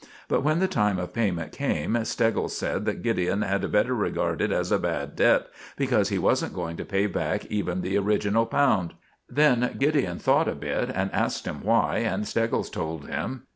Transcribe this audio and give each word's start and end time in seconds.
But 0.27 0.41
when 0.41 0.57
the 0.57 0.67
time 0.67 0.97
of 0.97 1.13
payment 1.13 1.51
came, 1.51 1.95
Steggles 2.05 2.57
said 2.57 2.85
that 2.85 3.03
Gideon 3.03 3.43
had 3.43 3.71
better 3.71 3.93
regard 3.93 4.41
it 4.41 4.51
as 4.51 4.71
a 4.71 4.79
bad 4.79 5.15
debt, 5.15 5.45
because 5.77 6.09
he 6.09 6.17
wasn't 6.17 6.55
going 6.55 6.75
to 6.77 6.83
pay 6.85 7.05
back 7.05 7.45
even 7.51 7.81
the 7.81 7.99
original 7.99 8.47
pound. 8.47 8.95
Then 9.29 9.75
Gideon 9.77 10.17
thought 10.17 10.47
a 10.47 10.55
bit, 10.55 10.89
and 10.89 11.13
asked 11.13 11.45
him 11.45 11.61
why, 11.61 11.97
and 11.99 12.27
Steggles 12.27 12.71
told 12.71 13.09
him. 13.09 13.43